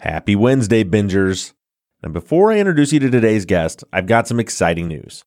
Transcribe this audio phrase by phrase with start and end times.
[0.00, 1.54] Happy Wednesday, bingers.
[2.04, 5.24] And before I introduce you to today's guest, I've got some exciting news.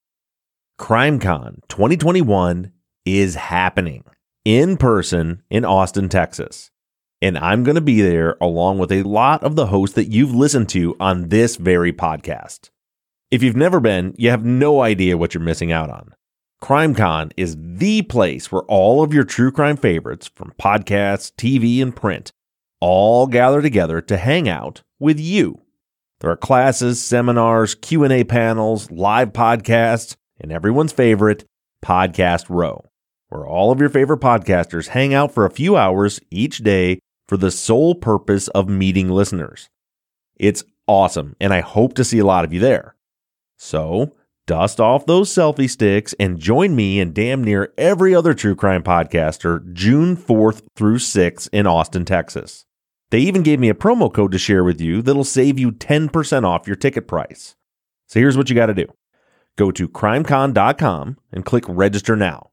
[0.79, 2.71] CrimeCon 2021
[3.03, 4.05] is happening
[4.45, 6.71] in person in Austin, Texas.
[7.21, 10.33] And I'm going to be there along with a lot of the hosts that you've
[10.33, 12.69] listened to on this very podcast.
[13.29, 16.15] If you've never been, you have no idea what you're missing out on.
[16.63, 21.93] CrimeCon is the place where all of your true crime favorites from podcasts, TV, and
[21.93, 22.31] print
[22.81, 25.61] all gather together to hang out with you.
[26.19, 31.45] There are classes, seminars, Q&A panels, live podcasts, and everyone's favorite,
[31.83, 32.85] Podcast Row,
[33.29, 37.37] where all of your favorite podcasters hang out for a few hours each day for
[37.37, 39.69] the sole purpose of meeting listeners.
[40.35, 42.95] It's awesome, and I hope to see a lot of you there.
[43.57, 44.13] So,
[44.47, 48.83] dust off those selfie sticks and join me and damn near every other true crime
[48.83, 52.65] podcaster June 4th through 6th in Austin, Texas.
[53.11, 56.45] They even gave me a promo code to share with you that'll save you 10%
[56.45, 57.55] off your ticket price.
[58.07, 58.87] So here's what you got to do
[59.57, 62.51] go to crimecon.com and click register now.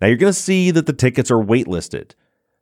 [0.00, 2.12] Now you're going to see that the tickets are waitlisted.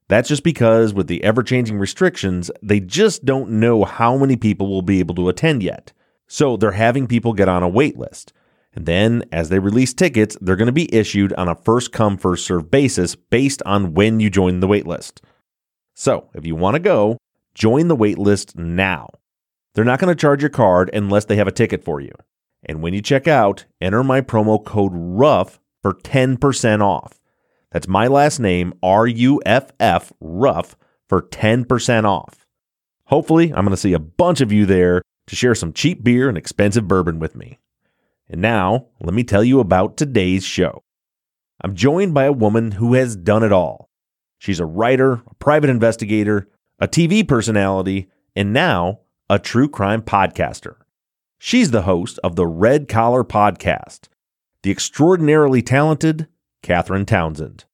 [0.09, 4.69] That's just because with the ever changing restrictions, they just don't know how many people
[4.69, 5.93] will be able to attend yet.
[6.27, 8.33] So they're having people get on a waitlist.
[8.75, 12.17] And then as they release tickets, they're going to be issued on a first come,
[12.17, 15.21] first serve basis based on when you join the waitlist.
[15.95, 17.19] So if you want to go,
[17.55, 19.09] join the wait list now.
[19.75, 22.13] They're not going to charge your card unless they have a ticket for you.
[22.65, 27.21] And when you check out, enter my promo code RUFF for 10% off.
[27.73, 30.77] That's my last name, R U F F, RUFF,
[31.09, 32.47] for 10% off.
[33.07, 36.29] Hopefully, I'm going to see a bunch of you there to share some cheap beer
[36.29, 37.59] and expensive bourbon with me.
[38.29, 40.83] And now, let me tell you about today's show.
[41.61, 43.91] I'm joined by a woman who has done it all.
[44.39, 46.49] She's a writer, a private investigator,
[46.81, 50.77] a TV personality, and now a true crime podcaster.
[51.39, 54.09] She's the host of the Red Collar Podcast,
[54.63, 56.27] the extraordinarily talented
[56.63, 57.65] Catherine Townsend.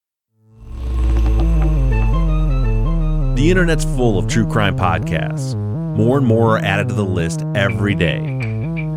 [3.36, 5.56] The internet's full of true crime podcasts.
[5.96, 8.18] More and more are added to the list every day.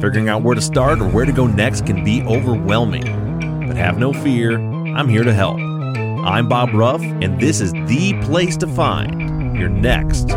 [0.02, 3.68] Figuring out where to start or where to go next can be overwhelming.
[3.68, 5.58] But have no fear, I'm here to help.
[5.58, 10.30] I'm Bob Ruff, and this is the place to find your next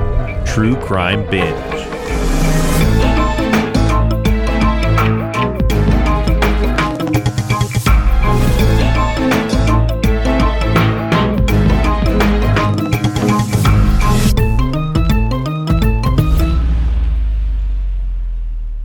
[0.44, 1.56] true crime binge.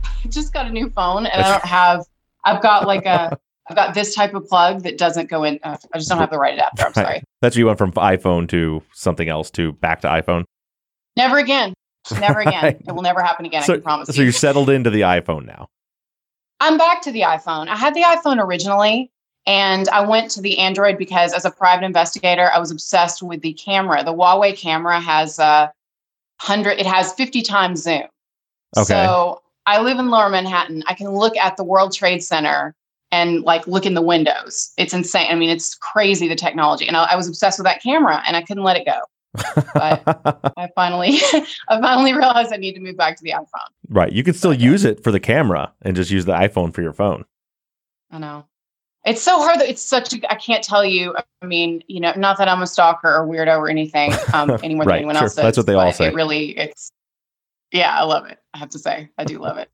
[0.04, 2.04] I just got a new phone and I don't have,
[2.44, 3.38] I've got like a,
[3.68, 5.58] I've got this type of plug that doesn't go in.
[5.62, 6.86] Uh, I just don't have the right adapter.
[6.86, 7.22] I'm sorry.
[7.40, 10.44] That's you went from iPhone to something else to back to iPhone.
[11.16, 11.74] Never again.
[12.18, 12.64] Never again.
[12.86, 13.62] It will never happen again.
[13.62, 14.24] so, I can promise so you.
[14.24, 15.68] you're settled into the iPhone now.
[16.60, 17.68] I'm back to the iPhone.
[17.68, 19.10] I had the iPhone originally
[19.46, 23.42] and I went to the Android because as a private investigator, I was obsessed with
[23.42, 24.04] the camera.
[24.04, 25.72] The Huawei camera has a
[26.40, 28.04] hundred, it has 50 times zoom.
[28.76, 28.84] Okay.
[28.84, 30.82] So I live in lower Manhattan.
[30.86, 32.74] I can look at the World Trade Center
[33.12, 34.72] and like look in the windows.
[34.78, 35.28] It's insane.
[35.30, 36.88] I mean, it's crazy the technology.
[36.88, 38.98] And I, I was obsessed with that camera and I couldn't let it go.
[39.74, 40.02] But
[40.56, 41.18] I finally,
[41.68, 43.68] I finally realized I need to move back to the iPhone.
[43.90, 44.10] right.
[44.12, 44.62] You could still Okay.
[44.62, 47.24] use it for the camera and just use the iPhone for your phone.
[48.10, 48.46] I know.
[49.04, 51.14] It's so hard that it's such a, I can't tell you.
[51.42, 54.74] I mean, you know, not that I'm a stalker or weirdo or anything, um, any
[54.74, 55.24] more than anyone sure.
[55.24, 55.42] else does.
[55.42, 56.06] That's what they all say.
[56.06, 56.92] It really, it's,
[57.72, 58.38] yeah, I love it.
[58.54, 59.70] I have to say, I do love it.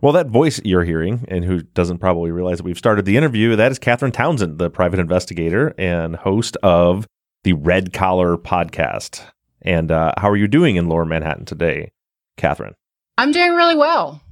[0.00, 3.56] Well, that voice you're hearing, and who doesn't probably realize that we've started the interview,
[3.56, 7.08] that is Catherine Townsend, the private investigator and host of
[7.42, 9.24] the Red Collar podcast.
[9.60, 11.90] And uh, how are you doing in Lower Manhattan today,
[12.36, 12.74] Catherine?
[13.16, 14.22] I'm doing really well.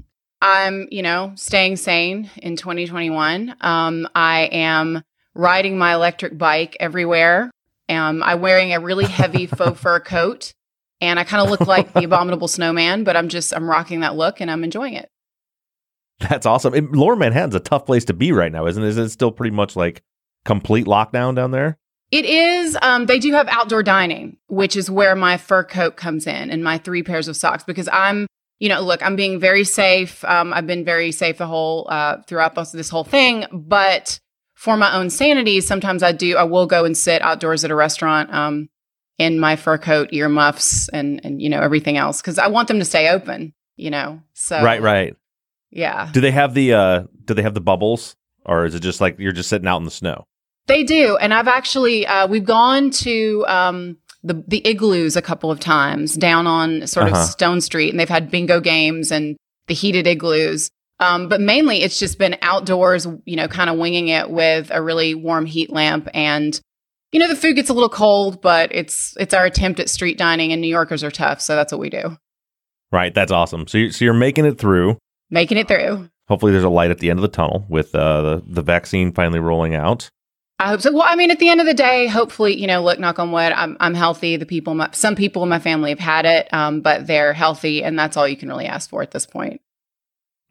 [0.41, 3.57] I'm, you know, staying sane in 2021.
[3.61, 5.03] Um, I am
[5.35, 7.51] riding my electric bike everywhere.
[7.89, 10.53] Um, I'm wearing a really heavy faux fur coat,
[11.01, 13.03] and I kind of look like the abominable snowman.
[13.03, 15.09] But I'm just, I'm rocking that look, and I'm enjoying it.
[16.29, 16.75] That's awesome.
[16.75, 18.89] And Lower Manhattan's a tough place to be right now, isn't it?
[18.89, 20.03] Is it still pretty much like
[20.45, 21.79] complete lockdown down there?
[22.11, 22.79] It is.
[22.83, 26.63] Um, they do have outdoor dining, which is where my fur coat comes in and
[26.63, 28.27] my three pairs of socks because I'm,
[28.61, 30.25] you know, look, I'm being very safe.
[30.25, 34.21] Um, I've been very safe the whole uh, throughout this, this whole thing, but
[34.55, 36.37] for my own sanity, sometimes I do.
[36.37, 38.69] I will go and sit outdoors at a restaurant um,
[39.19, 42.79] in my fur coat, earmuffs, and and you know everything else because I want them
[42.79, 43.53] to stay open.
[43.77, 45.15] You know, so right, right.
[45.77, 46.11] Yeah.
[46.13, 48.17] Do they have the uh do they have the bubbles?
[48.45, 50.25] Or is it just like you're just sitting out in the snow?
[50.69, 55.51] They do, and I've actually uh, we've gone to um, the the igloos a couple
[55.51, 57.21] of times down on sort Uh-huh.
[57.23, 59.37] of Stone Street, and they've had bingo games and
[59.69, 60.71] the heated igloos.
[60.99, 64.81] Um, but mainly, it's just been outdoors, you know, kind of winging it with a
[64.83, 66.59] really warm heat lamp, and
[67.13, 70.19] you know, the food gets a little cold, but it's it's our attempt at street
[70.19, 72.17] dining, and New Yorkers are tough, so that's what we do,
[72.93, 73.13] Right.
[73.15, 73.67] That's awesome.
[73.67, 74.99] So, you, so you're making it through.
[75.31, 76.09] Making it through.
[76.29, 79.13] Hopefully, there's a light at the end of the tunnel with uh, the the vaccine
[79.13, 80.11] finally rolling out.
[80.59, 80.93] I hope so.
[80.93, 83.31] Well, I mean, at the end of the day, hopefully, you know, look, knock on
[83.31, 84.37] wood, I'm I'm healthy.
[84.37, 87.85] The people, my, some people in my family have had it, um, but they're healthy,
[87.85, 89.61] and that's all you can really ask for at this point.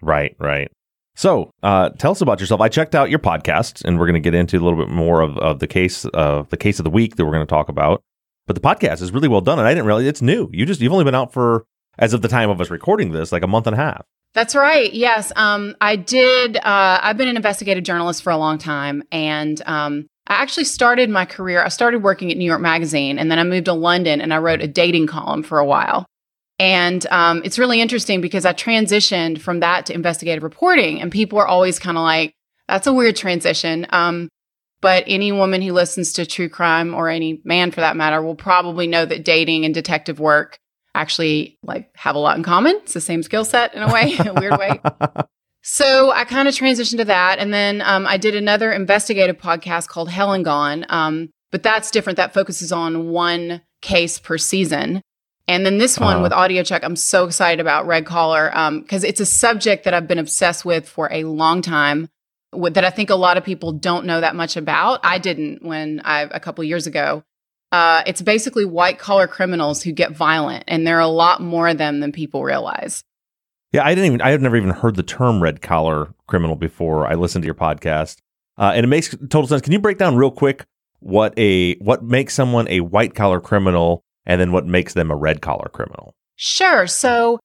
[0.01, 0.71] Right, right.
[1.15, 2.61] So, uh, tell us about yourself.
[2.61, 5.21] I checked out your podcast, and we're going to get into a little bit more
[5.21, 7.69] of, of the case of the case of the week that we're going to talk
[7.69, 8.03] about.
[8.47, 10.49] But the podcast is really well done, and I didn't realize it's new.
[10.53, 11.65] You just you've only been out for,
[11.97, 14.05] as of the time of us recording this, like a month and a half.
[14.35, 14.93] That's right.
[14.93, 15.31] Yes.
[15.37, 16.57] Um, I did.
[16.57, 19.01] Uh, I've been an investigative journalist for a long time.
[19.09, 21.63] And um, I actually started my career.
[21.63, 24.39] I started working at New York Magazine and then I moved to London and I
[24.39, 26.05] wrote a dating column for a while.
[26.59, 31.01] And um, it's really interesting because I transitioned from that to investigative reporting.
[31.01, 32.33] And people are always kind of like,
[32.67, 33.87] that's a weird transition.
[33.91, 34.27] Um,
[34.81, 38.35] but any woman who listens to true crime or any man for that matter will
[38.35, 40.59] probably know that dating and detective work
[40.95, 42.75] actually like have a lot in common.
[42.77, 44.79] It's the same skill set in a way, a weird way.
[45.63, 49.87] So I kind of transitioned to that, and then um, I did another investigative podcast
[49.87, 50.85] called Hell and Gone.
[50.89, 52.17] Um, but that's different.
[52.17, 55.01] That focuses on one case per season.
[55.47, 56.23] And then this one Uh-huh.
[56.23, 58.49] with audiochuck, I'm so excited about Red Collar
[58.81, 62.09] because it's a subject that I've been obsessed with for a long time.
[62.51, 65.01] That I think a lot of people don't know that much about.
[65.03, 67.23] I didn't when I a couple years ago.
[67.71, 71.67] Uh, it's basically white collar criminals who get violent, and there are a lot more
[71.67, 73.03] of them than people realize.
[73.71, 74.21] Yeah, I didn't even.
[74.21, 77.55] I had never even heard the term red collar criminal before I listened to your
[77.55, 78.19] podcast,
[78.57, 79.61] uh, and it makes total sense.
[79.61, 80.65] Can you break down real quick
[80.99, 85.15] what a what makes someone a white collar criminal, and then what makes them a
[85.15, 86.15] red collar criminal?
[86.37, 86.87] Sure.
[86.87, 87.39] So,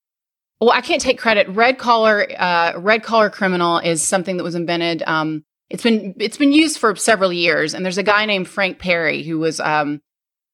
[0.61, 1.49] well, I can't take credit.
[1.49, 5.03] Red collar, uh, red collar criminal is something that was invented.
[5.07, 8.79] Um, it's been it's been used for several years, and there's a guy named Frank
[8.79, 10.01] Perri who was um,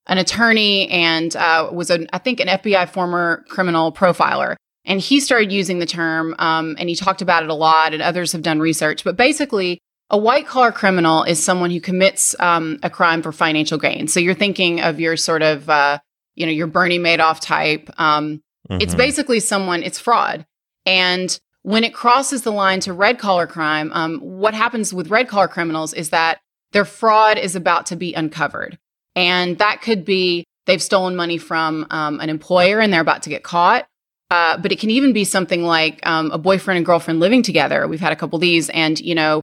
[0.07, 5.21] an attorney and uh, was an I think an FBI former criminal profiler, and he
[5.21, 8.43] started using the term, um, and he talked about it a lot, and others have
[8.43, 9.05] done research.
[9.05, 9.81] But basically,
[10.11, 14.07] a white collar criminal is someone who commits um, a crime for financial gain.
[14.09, 15.99] So you're thinking of your sort of uh,
[16.35, 17.91] you know your Bernie Madoff type.
[17.99, 18.99] Um, it's Mhm.
[18.99, 20.45] basically someone, it's fraud.
[20.85, 25.29] And when it crosses the line to red collar crime, um, what happens with red
[25.29, 26.39] collar criminals is that
[26.73, 28.79] their fraud is about to be uncovered.
[29.17, 33.31] And that could be they've stolen money from um, an employer and they're about to
[33.31, 33.87] get caught.
[34.31, 37.87] Uh, but it can even be something like um, a boyfriend and girlfriend living together.
[37.87, 39.41] We've had a couple of these, and you know,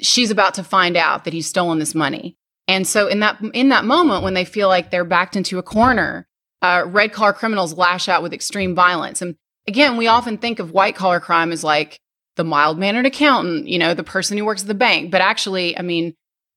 [0.00, 2.34] she's about to find out that he's stolen this money.
[2.66, 5.62] And so in that in that moment when they feel like they're backed into a
[5.62, 6.26] corner,
[6.62, 9.22] uh, red collar criminals lash out with extreme violence.
[9.22, 9.36] And
[9.68, 12.00] again, we often think of white collar crime as like
[12.36, 15.10] the mild mannered accountant, you know, the person who works at the bank.
[15.10, 16.14] But actually, I mean,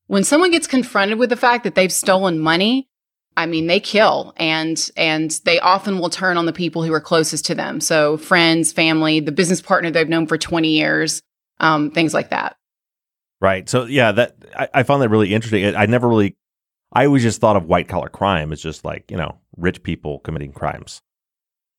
[0.08, 2.88] when someone gets confronted with the fact that they've stolen money,
[3.36, 7.00] I mean, they kill and and they often will turn on the people who are
[7.00, 7.80] closest to them.
[7.80, 11.22] So friends, family, the business partner they've known for 20 years,
[11.60, 12.56] um, things like that.
[13.40, 13.70] Right.
[13.70, 15.64] So yeah, that I, I found that really interesting.
[15.64, 16.36] I, I never really.
[16.92, 20.20] I always just thought of white collar crime as just like you know rich people
[20.20, 21.02] committing crimes.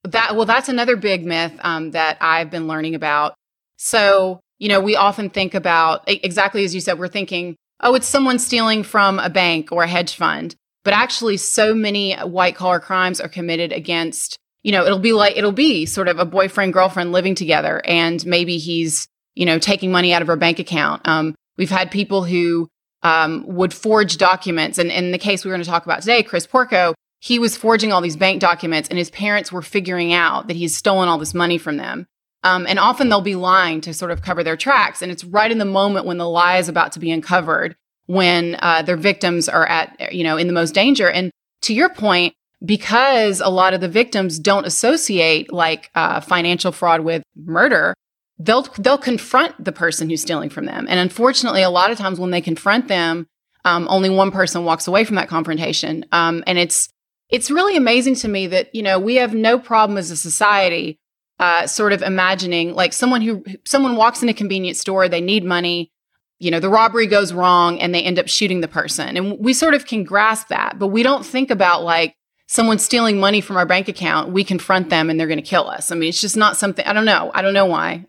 [0.04, 3.34] That well, that's another big myth um, that I've been learning about.
[3.78, 6.98] So you know, we often think about exactly as you said.
[7.00, 10.54] We're thinking, oh, it's someone stealing from a bank or a hedge fund,
[10.84, 14.38] but actually, so many white collar crimes are committed against.
[14.62, 18.24] You know, it'll be like it'll be sort of a boyfriend girlfriend living together, and
[18.26, 21.06] maybe he's you know taking money out of her bank account.
[21.06, 22.68] Um, we've had people who
[23.02, 26.22] um, would forge documents, and in the case we we're going to talk about today,
[26.22, 30.46] Chris Porco, he was forging all these bank documents and his parents were figuring out
[30.48, 32.06] that he's stolen all this money from them.
[32.44, 35.02] Um, and often they'll be lying to sort of cover their tracks.
[35.02, 37.74] And it's right in the moment when the lie is about to be uncovered,
[38.06, 41.10] when uh, their victims are at, you know, in the most danger.
[41.10, 41.30] And
[41.62, 47.00] to your point, because a lot of the victims don't associate like uh, financial fraud
[47.00, 47.94] with murder,
[48.38, 50.86] they'll they'll confront the person who's stealing from them.
[50.88, 53.26] And unfortunately, a lot of times when they confront them,
[53.64, 56.04] um, only one person walks away from that confrontation.
[56.12, 56.88] Um, and it's
[57.30, 60.98] it's really amazing to me that you know we have no problem as a society
[61.38, 65.44] uh, sort of imagining like someone who someone walks in a convenience store they need
[65.44, 65.90] money
[66.38, 69.52] you know the robbery goes wrong and they end up shooting the person and we
[69.52, 72.14] sort of can grasp that but we don't think about like
[72.46, 75.68] someone stealing money from our bank account we confront them and they're going to kill
[75.68, 78.04] us i mean it's just not something i don't know i don't know why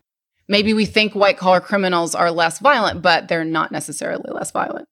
[0.48, 4.88] maybe we think white collar criminals are less violent but they're not necessarily less violent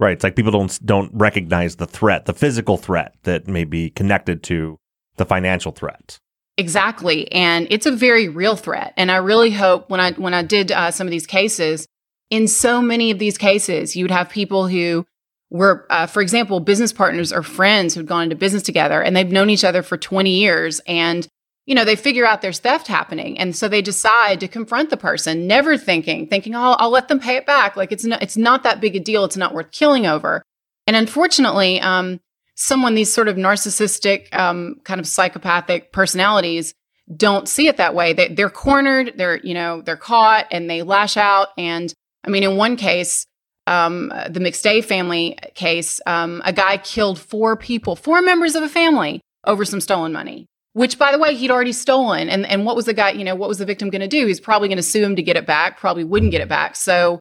[0.00, 0.14] Right.
[0.14, 4.42] It's like people don't don't recognize the threat, the physical threat that may be connected
[4.44, 4.78] to
[5.16, 6.18] the financial threat.
[6.60, 8.92] Exactly, and it's a very real threat.
[8.98, 11.86] And I really hope when I when I did uh, some of these cases,
[12.28, 15.06] in so many of these cases, you would have people who
[15.48, 19.32] were, uh, for example, business partners or friends who'd gone into business together, and they've
[19.32, 21.26] known each other for twenty years, and
[21.66, 23.38] you know, they figure out there's theft happening.
[23.38, 27.20] And so they decide to confront the person, never thinking, thinking, oh, I'll let them
[27.20, 27.76] pay it back.
[27.76, 29.24] Like it's not, it's not that big a deal.
[29.24, 30.42] It's not worth killing over.
[30.86, 32.18] And unfortunately, um,
[32.54, 36.74] someone, these sort of narcissistic, um, kind of psychopathic personalities
[37.16, 38.12] don't see it that way.
[38.12, 41.48] They, they're cornered, they're, you know, they're caught and they lash out.
[41.58, 41.92] And
[42.24, 43.26] I mean, in one case,
[43.66, 48.68] um, the McStay family case, um, a guy killed four people, four members of a
[48.68, 52.76] family over some stolen money which by the way he'd already stolen and and what
[52.76, 54.76] was the guy you know what was the victim going to do he's probably going
[54.76, 57.18] to sue him to get it back probably wouldn't get it back so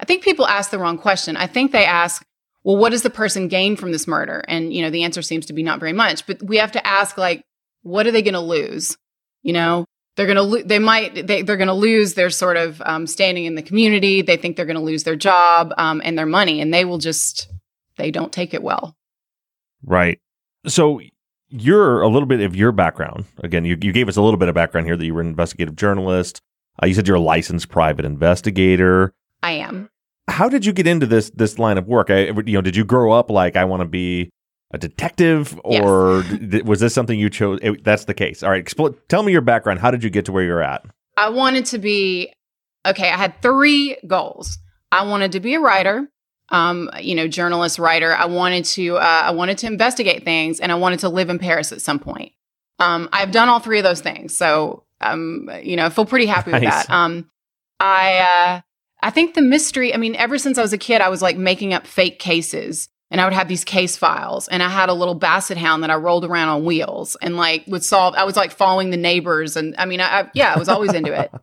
[0.00, 2.22] i think people ask the wrong question i think they ask
[2.64, 5.46] well what does the person gain from this murder and you know the answer seems
[5.46, 7.44] to be not very much but we have to ask like
[7.82, 8.96] what are they going to lose
[9.42, 9.84] you know
[10.16, 13.06] they're going to lo- they might they, they're going to lose their sort of um,
[13.06, 16.26] standing in the community they think they're going to lose their job um, and their
[16.26, 17.48] money and they will just
[17.96, 18.96] they don't take it well
[19.84, 20.18] right
[20.66, 21.00] so
[21.56, 23.24] you're a little bit of your background.
[23.38, 25.28] Again, you, you gave us a little bit of background here that you were an
[25.28, 26.40] investigative journalist.
[26.82, 29.14] Uh, you said you're a licensed private investigator.
[29.42, 29.88] I am.
[30.34, 32.10] How did you get into this this line of work?
[32.10, 34.30] I, you know, did you grow up like I want to be
[34.72, 36.64] a detective, or yes.
[36.64, 37.60] was this something you chose?
[37.62, 38.42] It, that's the case.
[38.42, 39.78] All right, expl- tell me your background.
[39.78, 40.84] How did you get to where you're at?
[41.16, 42.32] I wanted to be
[42.84, 43.08] okay.
[43.10, 44.58] I had three goals.
[44.90, 46.08] I wanted to be a writer
[46.50, 48.14] um, you know, journalist, writer.
[48.14, 51.38] I wanted to, uh, I wanted to investigate things, and I wanted to live in
[51.38, 52.32] Paris at some point.
[52.78, 56.26] Um, I've done all three of those things, so um, you know, I feel pretty
[56.26, 56.60] happy nice.
[56.60, 56.90] with that.
[56.90, 57.30] Um,
[57.80, 58.60] I, uh,
[59.04, 59.92] I think the mystery.
[59.92, 62.88] I mean, ever since I was a kid, I was like making up fake cases,
[63.10, 65.90] and I would have these case files, and I had a little basset hound that
[65.90, 68.14] I rolled around on wheels, and like would solve.
[68.14, 70.94] I was like following the neighbors, and I mean, I, I yeah, I was always
[70.94, 71.30] into it.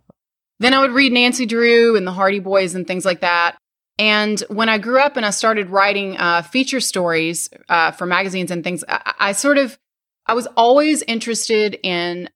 [0.60, 3.58] Then I would read Nancy Drew and the Hardy Boys and things like that.
[3.98, 8.52] And when I grew up and I started writing uh, feature stories uh, for magazines
[8.52, 9.80] and things, I, I sort of,
[10.28, 12.30] I was always interested in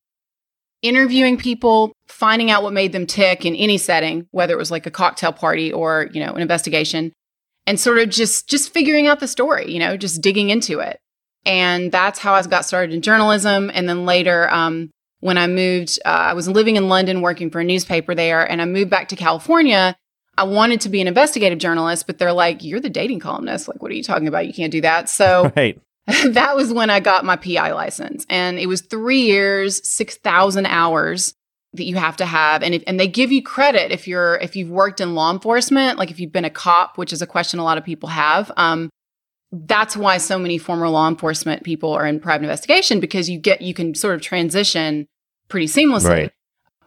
[0.88, 4.86] interviewing people, finding out what made them tick in any setting, whether it was like
[4.86, 7.14] a cocktail party or, you know, an investigation,
[7.68, 11.00] and sort of just just figuring out the story, you know, just digging into it.
[11.46, 13.72] And that's how I got started in journalism.
[13.74, 14.90] And then later, um,
[15.20, 18.62] when I moved, uh, I was living in London working for a newspaper there, and
[18.62, 19.96] I moved back to California
[20.38, 23.68] I wanted to be an investigative journalist, but they're like, you're the dating columnist.
[23.68, 24.48] Like, what are you talking about?
[24.48, 25.10] You can't do that.
[25.10, 25.80] So right.
[26.26, 28.26] that was when I got my PI license.
[28.30, 31.34] And it was three years, 6,000 hours
[31.74, 32.64] that you have to have.
[32.64, 35.98] And if, and they give you credit if you're, if you've worked in law enforcement,
[35.98, 38.52] like if you've been a cop, which is a question a lot of people have.
[38.56, 38.90] Um,
[39.52, 43.62] that's why so many former law enforcement people are in private investigation because you get,
[43.62, 45.08] you can sort of transition
[45.48, 46.10] pretty seamlessly.
[46.10, 46.32] Right.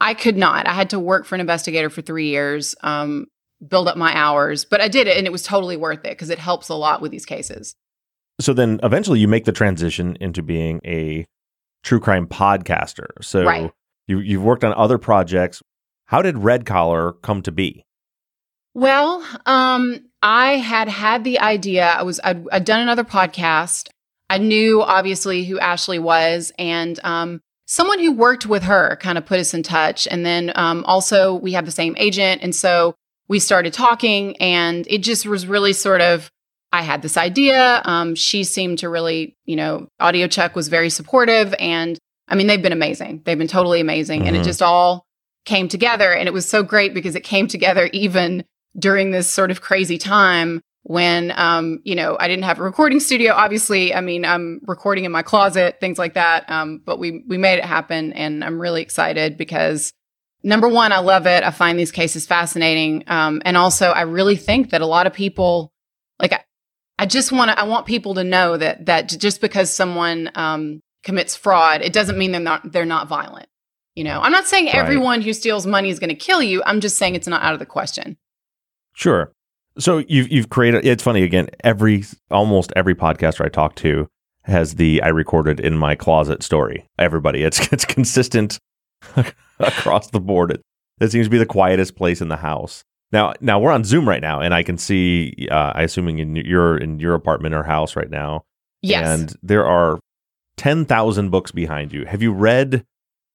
[0.00, 0.68] I could not.
[0.68, 2.76] I had to work for an investigator for three years.
[2.82, 3.26] Um,
[3.66, 6.30] build up my hours, but I did it and it was totally worth it because
[6.30, 7.75] it helps a lot with these cases.
[8.40, 11.26] So then eventually you make the transition into being a
[11.83, 13.07] true crime podcaster.
[13.21, 13.73] So right.
[14.07, 15.62] you, you've worked on other projects.
[16.07, 17.85] How did Red Collar come to be?
[18.75, 21.87] Well, um, I had had the idea.
[21.87, 23.88] I was I'd, I'd, done another podcast.
[24.30, 29.26] I knew obviously who Ashley was, and um, someone who worked with her kind of
[29.26, 30.07] put us in touch.
[30.09, 32.95] And then um, also we have the same agent, and so
[33.28, 36.30] we started talking and it just was really sort of
[36.72, 37.82] I had this idea.
[37.84, 41.54] Um, she seemed to really, you know, audiochuck was very supportive.
[41.58, 41.98] And
[42.28, 43.22] I mean, they've been amazing.
[43.25, 44.20] They've been totally amazing.
[44.20, 44.28] Mm-hmm.
[44.28, 44.48] And it mm-hmm.
[44.48, 45.06] just all
[45.44, 46.12] came together.
[46.12, 48.44] And it was so great because it came together even
[48.78, 53.00] during this sort of crazy time when, um, you know, I didn't have a recording
[53.00, 53.32] studio.
[53.32, 56.48] Obviously, I mean, I'm recording in my closet, things like that.
[56.50, 58.12] Um, but we, we made it happen.
[58.12, 59.92] And I'm really excited because
[60.42, 61.42] number one, I love it.
[61.42, 63.04] I find these cases fascinating.
[63.06, 65.72] Um, and also, I really think that a lot of people,
[66.20, 66.32] like,
[66.99, 70.81] I, just want to, I want people to know that that just because someone um,
[71.02, 73.49] commits fraud, it doesn't mean they're not they're not violent.
[73.95, 74.76] You know, I'm not saying right.
[74.76, 76.62] everyone who steals money is going to kill you.
[76.64, 78.17] I'm just saying it's not out of the question.
[78.95, 79.33] Sure.
[79.78, 80.87] So you've you've created.
[80.87, 81.49] It's funny again.
[81.64, 84.09] Every almost every podcaster I talk to
[84.45, 86.88] has the I recorded in my closet story.
[86.99, 88.59] Everybody, it's it's consistent
[89.59, 90.52] across the board.
[90.52, 90.62] It,
[91.00, 92.85] it seems to be the quietest place in the house.
[93.11, 95.49] Now, now we're on Zoom right now, and I can see.
[95.50, 98.45] Uh, I assuming in your in your apartment or house right now.
[98.83, 99.09] Yes.
[99.21, 99.99] And there are
[100.57, 102.05] ten thousand books behind you.
[102.05, 102.85] Have you read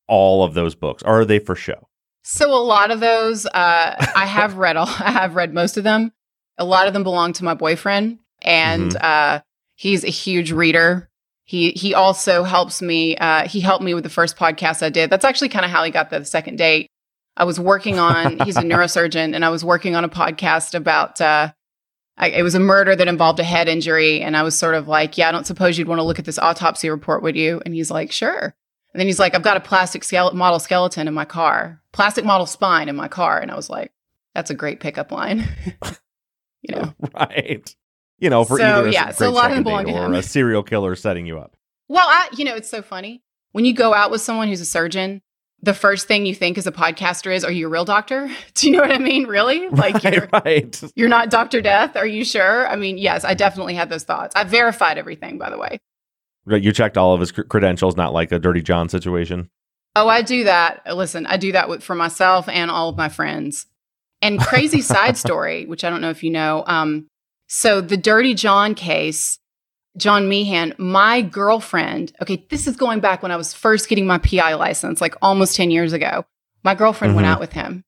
[0.07, 1.87] all of those books, or are they for show?
[2.25, 3.49] So a lot of those, uh,
[4.15, 4.87] I have read all.
[4.87, 6.11] I have read most of them.
[6.57, 9.03] A lot of them belong to my boyfriend, and Mhm.
[9.03, 9.41] uh,
[9.75, 11.09] he's a huge reader.
[11.45, 13.17] He he also helps me.
[13.17, 15.09] Uh, he helped me with the first podcast I did.
[15.09, 16.89] That's actually kind of how he got the second date.
[17.35, 18.39] I was working on.
[18.41, 21.19] he's a neurosurgeon, and I was working on a podcast about.
[21.21, 21.51] Uh,
[22.15, 24.87] I, it was a murder that involved a head injury, and I was sort of
[24.87, 27.61] like, "Yeah, I don't suppose you'd want to look at this autopsy report, would you?"
[27.65, 28.53] And he's like, "Sure."
[28.93, 32.23] And then he's like, "I've got a plastic skele- model skeleton in my car, plastic
[32.23, 33.91] model spine in my car," and I was like,
[34.35, 35.47] "That's a great pickup line."
[36.61, 36.93] you know.
[37.15, 37.75] right.
[38.19, 39.85] You know, for So, either a yeah, great so a lot of second them belong
[39.85, 40.13] date to or him.
[40.13, 41.57] a serial killer setting you up.
[41.89, 43.21] Well, I, you know, it's so funny
[43.51, 45.21] when you go out with someone who's a surgeon.
[45.63, 48.67] The first thing you think as a podcaster is, "Are you a real doctor?" Do
[48.67, 49.27] you know what I mean?
[49.27, 49.67] Really?
[49.71, 50.83] Like you're right, right.
[50.95, 51.95] you're not Doctor Death?
[51.95, 52.67] Are you sure?
[52.67, 54.35] I mean, yes, I definitely had those thoughts.
[54.35, 55.79] I verified everything, by the way.
[56.45, 59.49] You checked all of his cr- credentials, not like a Dirty John situation.
[59.95, 60.81] Oh, I do that.
[60.95, 63.65] Listen, I do that with, for myself and all of my friends.
[64.21, 66.63] And crazy side story, which I don't know if you know.
[66.67, 67.07] Um,
[67.47, 69.39] so the Dirty John case,
[69.97, 72.13] John Meehan, my girlfriend.
[72.21, 75.55] Okay, this is going back when I was first getting my PI license, like almost
[75.55, 76.25] ten years ago.
[76.63, 77.31] My girlfriend went Mhm.
[77.31, 77.83] out with him,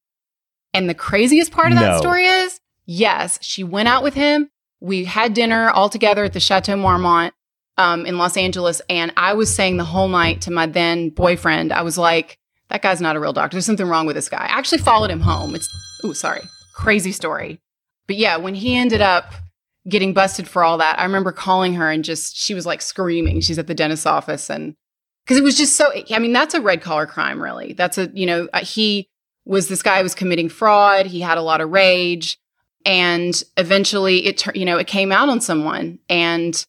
[0.73, 4.49] and the craziest part of that story is, yes, she went out with him.
[4.81, 7.33] We had dinner all together at the Chateau Marmont
[7.77, 8.81] um, in Los Angeles.
[8.89, 12.37] And I was saying the whole night to my then boyfriend, I was like,
[12.69, 13.55] that guy's not a real doctor.
[13.55, 14.43] There's something wrong with this guy.
[14.45, 15.55] I actually followed him home.
[15.55, 15.67] It's,
[16.03, 16.41] oh, sorry.
[16.73, 17.59] Crazy story.
[18.07, 19.33] But yeah, when he ended up
[19.87, 23.41] getting busted for all that, I remember calling her and just, she was like screaming.
[23.41, 24.49] She's at the dentist's office.
[24.49, 24.75] And
[25.25, 27.73] because it was just so, I mean, that's a red collar crime, really.
[27.73, 29.07] That's a, you know, uh, he
[29.45, 31.05] was this guy was committing fraud.
[31.05, 32.37] He had a lot of rage.
[32.85, 35.99] And eventually it, you know, it came out on someone.
[36.09, 36.65] And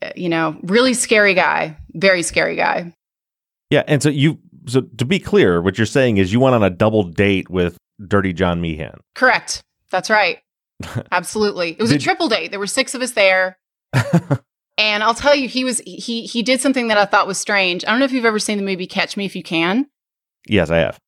[0.00, 2.94] uh, you know, really scary guy, very scary guy.
[3.70, 6.62] Yeah, and so you so to be clear, what you're saying is you went on
[6.62, 7.76] a double date with
[8.06, 9.00] Dirty John Meehan.
[9.14, 9.60] Correct.
[9.90, 10.38] That's right.
[11.10, 11.70] Absolutely.
[11.72, 12.50] It was a triple date.
[12.50, 13.58] There were six of us there.
[14.78, 17.84] and I'll tell you, he was he he did something that I thought was strange.
[17.84, 19.86] I don't know if you've ever seen the movie Catch Me If You Can.
[20.46, 20.98] yes, I have.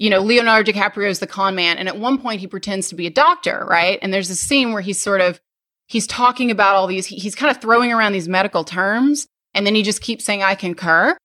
[0.00, 2.94] You know, Leonardo DiCaprio is the con man, and at one point he pretends to
[2.94, 3.98] be a doctor, right?
[4.00, 5.40] And there's a scene where he's sort of
[5.88, 7.06] he's talking about all these.
[7.06, 10.42] he- He's kind of throwing around these medical terms, and then he just keeps saying,
[10.42, 11.16] "I concur."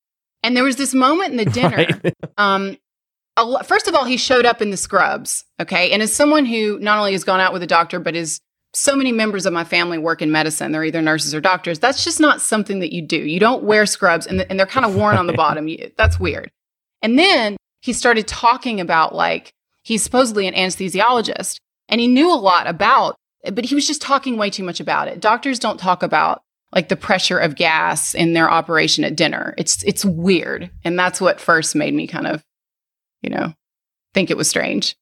[0.42, 1.78] And there was this moment in the dinner.
[1.78, 2.14] Right?
[2.38, 2.78] Um,
[3.64, 5.46] first of all, he showed up in the scrubs.
[5.60, 5.92] Okay.
[5.92, 8.40] And as someone who not only has gone out with a doctor, but is
[8.74, 11.80] so many members of my family work in medicine, they're either nurses or doctors.
[11.80, 13.18] That's just not something that you do.
[13.18, 15.68] You don't wear scrubs and, and they're kind of worn on the bottom.
[15.68, 16.52] You, that's weird.
[17.02, 19.52] And then he started talking about like,
[19.84, 21.58] he's supposedly an anesthesiologist
[21.90, 23.16] and he knew a lot about,
[23.52, 25.20] but he was just talking way too much about it.
[25.20, 26.42] Doctors don't talk about
[26.74, 29.54] like the pressure of gas in their operation at dinner.
[29.58, 32.44] It's it's weird, and that's what first made me kind of,
[33.24, 33.54] you know,
[34.14, 34.96] think it was strange.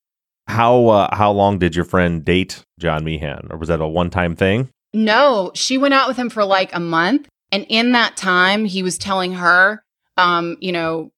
[0.48, 4.10] how uh, how long did your friend date John Meehan, or was that a one
[4.10, 4.70] time thing?
[4.94, 8.84] No, she went out with him for like a month, and in that time, he
[8.84, 9.84] was telling her,
[10.18, 11.12] um, you know,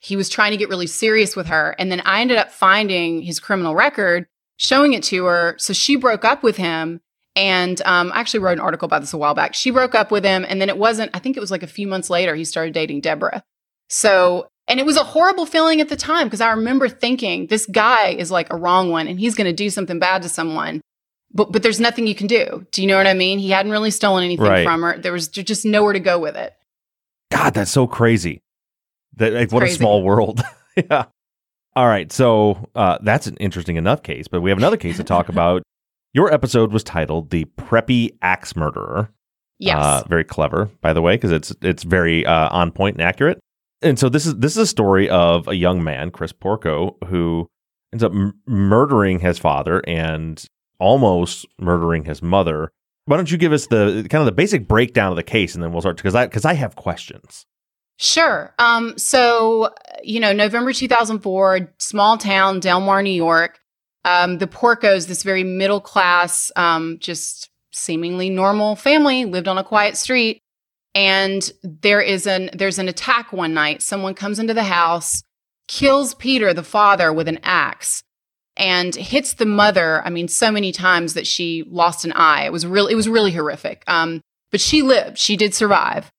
[0.00, 3.22] he was trying to get really serious with her, and then I ended up finding
[3.22, 5.56] his criminal record, showing it to her.
[5.58, 7.00] So she broke up with him.
[7.36, 9.54] And um, I actually wrote an article about this a while back.
[9.54, 11.68] She broke up with him, and then it wasn't, I think it was like a
[11.68, 13.44] few months later, he started dating Deborah.
[13.88, 17.66] So, and it was a horrible feeling at the time because I remember thinking this
[17.66, 20.80] guy is like a wrong one and he's going to do something bad to someone.
[21.32, 22.66] But, but there's nothing you can do.
[22.72, 23.38] Do you know what I mean?
[23.38, 24.64] He hadn't really stolen anything Right.
[24.64, 24.98] from her.
[24.98, 26.54] There was just nowhere to go with it.
[27.30, 28.40] God, that's so crazy.
[29.16, 30.40] That like, what a small world.
[30.76, 31.04] yeah.
[31.76, 35.04] All right, so uh, that's an interesting enough case, but we have another case to
[35.04, 35.62] talk about.
[36.12, 39.10] Your episode was titled "The Preppy Axe Murderer."
[39.60, 39.76] Yes.
[39.78, 43.38] Uh, very clever, by the way, because it's it's very uh, on point and accurate.
[43.82, 47.48] And so this is this is a story of a young man, Chris Porco, who
[47.92, 50.44] ends up m- murdering his father and
[50.78, 52.70] almost murdering his mother.
[53.06, 55.64] Why don't you give us the kind of the basic breakdown of the case, and
[55.64, 57.46] then we'll start because I because I have questions.
[58.02, 58.54] Sure.
[58.58, 63.60] Um, so, you know, November 2004, small town, Delmar, New York.
[64.06, 69.64] Um, the Porcos, this very middle class, um, just seemingly normal family, lived on a
[69.64, 70.40] quiet street.
[70.94, 73.82] And there is an there's an attack one night.
[73.82, 75.22] Someone comes into the house,
[75.68, 78.02] kills Peter, the father, with an axe,
[78.56, 80.02] and hits the mother.
[80.04, 82.44] I mean, so many times that she lost an eye.
[82.44, 83.84] It was really it was really horrific.
[83.86, 85.18] Um, but she lived.
[85.18, 86.10] She did survive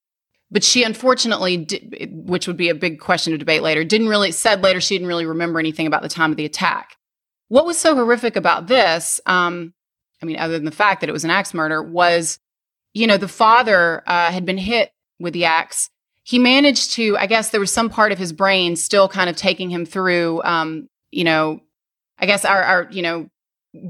[0.52, 4.32] but she unfortunately di- which would be a big question to debate later didn't really
[4.32, 6.98] said later she didn't really remember anything about the time of the attack
[7.48, 9.74] what was so horrific about this um,
[10.22, 12.38] i mean other than the fact that it was an axe murder was
[12.94, 15.90] you know the father uh, had been hit with the axe.
[16.24, 19.36] He managed to i guess there was some part of his brain still kind of
[19.36, 21.62] taking him through um, you know
[22.20, 23.28] i guess our, our you know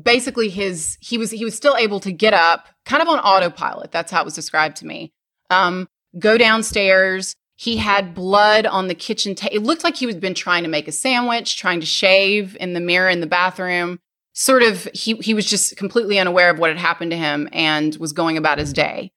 [0.04, 3.92] basically his he was he was still able to get up kind of on autopilot.
[3.92, 5.12] That's how it was described to me.
[5.50, 5.88] Um
[6.20, 7.36] go downstairs.
[7.56, 10.70] He had blood on the kitchen table it looked like he was been trying to
[10.70, 14.00] make a sandwich trying to shave in the mirror in the bathroom
[14.42, 17.96] sort of he he was just completely unaware of what had happened to him and
[17.98, 19.12] was going about his day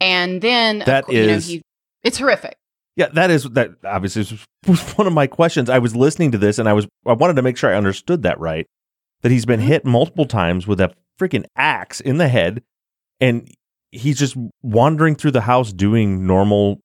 [0.00, 1.62] and then That you know, he,
[2.04, 2.56] it's horrific
[2.96, 5.68] Yeah, that is that obviously was one of my questions.
[5.70, 8.22] I was listening to this and I was I wanted to make sure I understood
[8.22, 8.66] that right.
[9.22, 9.64] That he's been Mhm.
[9.64, 12.62] hit multiple times with a freaking axe in the head
[13.20, 13.48] and
[13.92, 16.80] he's just wandering through the house doing normal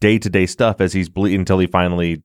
[0.00, 2.22] day-to-day stuff as he's bleeding until he finally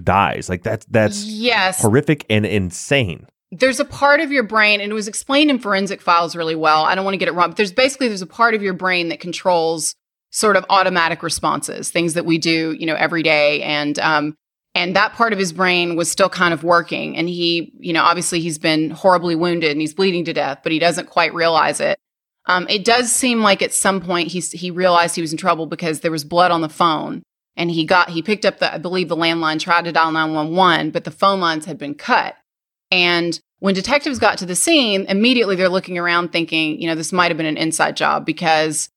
[0.00, 0.48] dies.
[0.48, 3.26] Like that's that's yes horrific and insane.
[3.58, 6.84] There's a part of your brain and it was explained in forensic files really well
[6.84, 8.74] i don't want to get it wrong but there's basically there's a part of your
[8.74, 9.94] brain that controls
[10.30, 14.34] sort of automatic responses things that we do you know every day and um
[14.74, 18.02] and that part of his brain was still kind of working and he you know
[18.02, 21.80] obviously he's been horribly wounded and he's bleeding to death but he doesn't quite realize
[21.80, 21.98] it.
[22.46, 25.66] Um, it does seem like at some point he he realized he was in trouble
[25.66, 27.22] because there was blood on the phone
[27.56, 30.90] and he got he picked up the i believe the landline tried to dial 911
[30.90, 32.34] but the phone lines had been cut
[32.90, 37.12] and when detectives got to the scene, immediately they're looking around thinking, you know, this
[37.12, 38.90] might have been an inside job because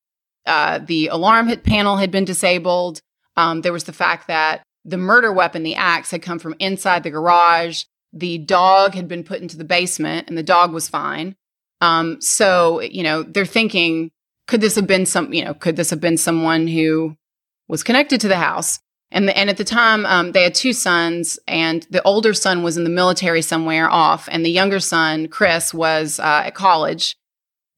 [0.45, 3.01] uh, the alarm hit panel had been disabled.
[3.37, 7.03] Um, there was the fact that the murder weapon, the axe, had come from inside
[7.03, 7.83] the garage.
[8.13, 11.35] The dog had been put into the basement and the dog was fine.
[11.81, 14.11] Um, so, you know, they're thinking,
[14.47, 17.15] could this have been some, you know, could this have been someone who
[17.67, 18.79] was connected to the house?
[19.11, 22.61] And, the, and at the time, um, they had two sons, and the older son
[22.61, 27.15] was in the military somewhere off, and the younger son, Chris, was uh, at college.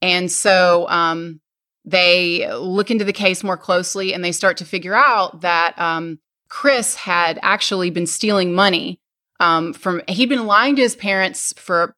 [0.02, 1.40] And so um,
[1.84, 6.18] they look into the case more closely, and they start to figure out that um,
[6.48, 9.00] Chris had actually been stealing money
[9.38, 10.02] um, from.
[10.08, 11.94] He'd been lying to his parents for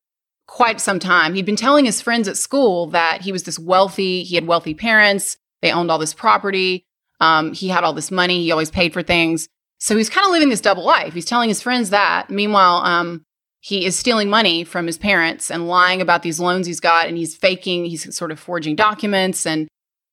[0.46, 1.32] quite some time.
[1.32, 4.24] He'd been telling his friends at school that he was this wealthy.
[4.24, 5.38] He had wealthy parents.
[5.62, 6.84] They owned all this property.
[7.22, 8.42] Um, he had all this money.
[8.42, 9.48] He always paid for things.
[9.78, 11.14] So he's kind of living this double life.
[11.14, 12.28] He's telling his friends that.
[12.30, 13.22] Meanwhile, um,
[13.60, 17.06] he is stealing money from his parents and lying about these loans he's got.
[17.06, 19.46] And he's faking, he's sort of forging documents.
[19.46, 19.68] And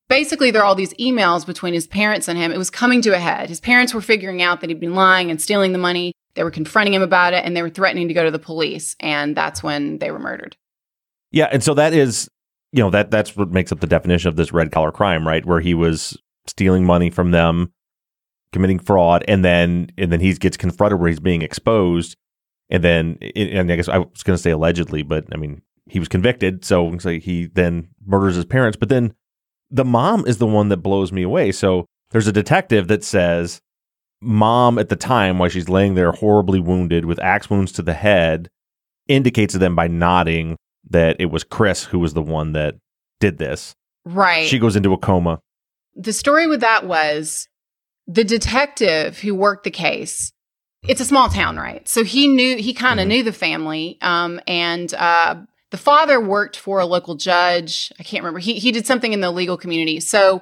[0.07, 2.51] basically, there are all these emails between his parents and him.
[2.51, 3.49] It was coming to a head.
[3.49, 6.13] His parents were figuring out that he'd been lying and stealing the money.
[6.35, 8.95] They were confronting him about it and they were threatening to go to the police.
[8.99, 10.55] And that's when they were murdered.
[11.31, 12.29] Yeah, and so that is,
[12.71, 15.43] you know, that that's what makes up the definition of this red collar crime, right?
[15.43, 16.15] Where he was
[16.49, 17.71] stealing money from them,
[18.51, 22.17] committing fraud, and then and then he gets confronted where he's being exposed,
[22.69, 25.99] and then and I guess I was going to say allegedly, but I mean he
[25.99, 29.13] was convicted, so he then murders his parents, but then
[29.71, 31.51] the mom is the one that blows me away.
[31.51, 33.59] So there's a detective that says
[34.21, 37.93] mom at the time while she's laying there horribly wounded with axe wounds to the
[37.93, 38.49] head
[39.07, 40.57] indicates to them by nodding
[40.89, 42.75] that it was Chris who was the one that
[43.19, 43.73] did this.
[44.05, 44.47] Right.
[44.47, 45.39] She goes into a coma.
[45.99, 47.47] The story with that was
[48.07, 50.31] the detective who worked the case
[50.88, 51.85] it's a small town right?
[51.89, 53.09] So he knew he kind of Mhm.
[53.09, 55.35] knew the family um, and uh,
[55.71, 57.91] the father worked for a local judge.
[57.99, 58.39] I can't remember.
[58.39, 59.99] He, he did something in the legal community.
[59.99, 60.41] So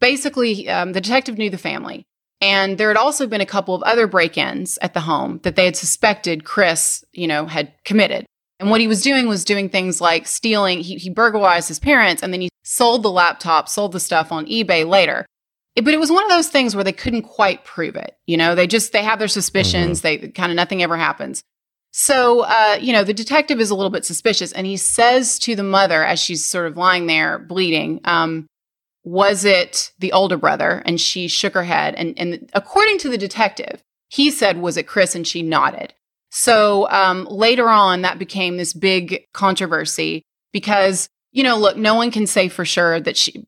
[0.00, 2.06] basically um, the detective knew the family.
[2.40, 5.66] And there had also been a couple of other break-ins at the home that they
[5.66, 8.24] had suspected chris you know had committed
[8.60, 12.22] and what he was doing was doing things like stealing he, he burglarized his parents
[12.22, 15.26] and then he sold the laptop sold the stuff on ebay later
[15.76, 18.16] it- but it was one of those things where they couldn't quite prove it.
[18.26, 20.02] You know, they just they have their suspicions.
[20.02, 21.42] They kind of nothing ever happens.
[21.92, 25.56] So, uh, you know, the detective is a little bit suspicious, and he says to
[25.56, 28.46] the mother as she's sort of lying there bleeding, um,
[29.04, 31.96] "Was it the older brother?" And she shook her head.
[31.96, 35.92] And and according to the detective, he said, "Was it Chris?" And she nodded.
[36.36, 42.10] So um, later on, that became this big controversy because you know, look, no one
[42.10, 43.44] can say for sure that she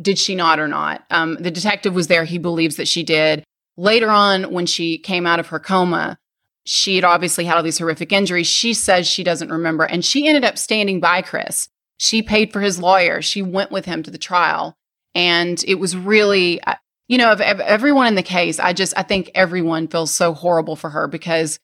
[0.00, 1.04] did she not or not.
[1.10, 3.44] Um, the detective was there; he believes that she did.
[3.76, 6.18] Later on, when she came out of her coma,
[6.64, 8.46] she had obviously had all these horrific injuries.
[8.46, 11.68] She says she doesn't remember, and she ended up standing by Chris.
[11.98, 13.22] She paid for his lawyer.
[13.22, 14.76] She went with him to the trial,
[15.16, 16.76] and it was really, uh,
[17.08, 20.32] you know, of, of everyone in the case, I just I think everyone feels so
[20.32, 21.58] horrible for her because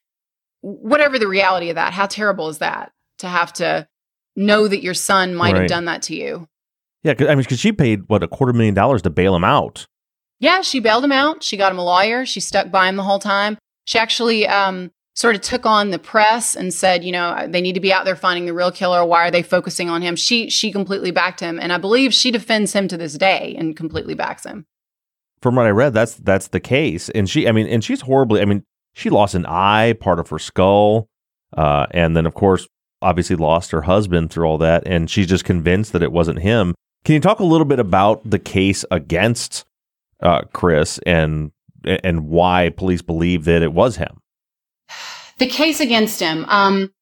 [0.66, 3.86] whatever the reality of that, how terrible is that to have to
[4.34, 5.62] know that your son might Right.
[5.62, 6.48] have done that to you?
[7.02, 9.86] Yeah, I mean, because she paid what a quarter million dollars to bail him out.
[10.40, 11.42] Yeah, she bailed him out.
[11.42, 12.26] She got him a lawyer.
[12.26, 13.56] She stuck by him the whole time.
[13.84, 17.74] She actually um, sort of took on the press and said, you know, they need
[17.74, 19.04] to be out there finding the real killer.
[19.04, 20.16] Why are they focusing on him?
[20.16, 23.76] She she completely backed him, and I believe she defends him to this day and
[23.76, 24.66] completely backs him.
[25.40, 27.08] From what I read, that's that's the case.
[27.10, 28.40] And she, I mean, and she's horribly.
[28.42, 28.64] I mean,
[28.96, 31.10] she lost an eye, part of her skull,
[31.54, 32.66] uh, and then of course
[33.02, 36.74] obviously lost her husband through all that, and she's just convinced that it wasn't him.
[37.04, 39.66] Can you talk a little bit about the case against
[40.22, 41.52] uh, Chris and
[41.84, 44.18] and why police believe that it was him?
[45.38, 46.46] The case against him.
[46.48, 46.94] Um,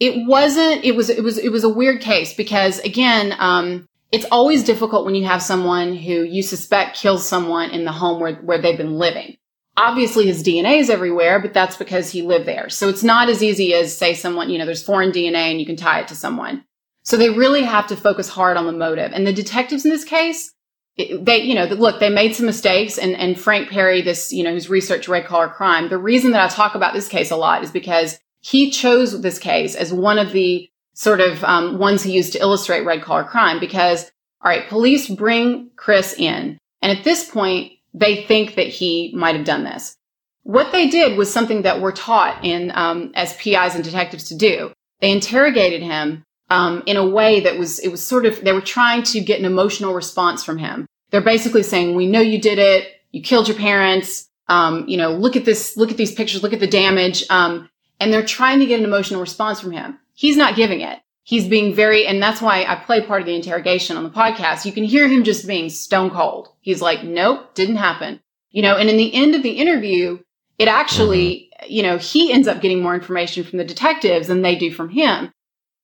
[0.00, 0.84] it wasn't.
[0.84, 1.08] It was.
[1.08, 1.38] It was.
[1.38, 5.94] It was a weird case because again, um, it's always difficult when you have someone
[5.94, 9.36] who you suspect kills someone in the home where where they've been living.
[9.76, 12.68] Obviously, his DNA is everywhere, but that's because he lived there.
[12.70, 14.48] So it's not as easy as say someone.
[14.48, 16.64] You know, there's foreign DNA and you can tie it to someone.
[17.02, 19.12] So they really have to focus hard on the motive.
[19.12, 20.52] And the detectives in this case,
[20.96, 24.52] they, you know, look, they made some mistakes and, and Frank Perri, this, you know,
[24.52, 25.88] who's researched red collar crime.
[25.88, 29.38] The reason that I talk about this case a lot is because he chose this
[29.38, 33.24] case as one of the sort of um, ones he used to illustrate red collar
[33.24, 34.10] crime because,
[34.40, 36.58] all right, police bring Chris in.
[36.80, 39.96] And at this point, they think that he might have done this.
[40.42, 44.36] What they did was something that we're taught in um, as PIs and detectives to
[44.36, 44.70] do.
[45.00, 48.60] They interrogated him um, in a way that was it was sort of they were
[48.60, 50.86] trying to get an emotional response from him.
[51.10, 52.92] They're basically saying, "We know you did it.
[53.10, 54.28] You killed your parents.
[54.48, 55.76] Um, you know, look at this.
[55.76, 56.42] Look at these pictures.
[56.42, 59.98] Look at the damage." Um, and they're trying to get an emotional response from him.
[60.14, 60.98] He's not giving it.
[61.26, 64.64] He's being very, and that's why I play part of the interrogation on the podcast.
[64.64, 66.50] You can hear him just being stone cold.
[66.60, 68.20] He's like, nope, didn't happen.
[68.52, 70.20] You know, and in the end of the interview,
[70.60, 71.72] it actually, mm-hmm.
[71.72, 74.88] you know, he ends up getting more information from the detectives than they do from
[74.88, 75.32] him.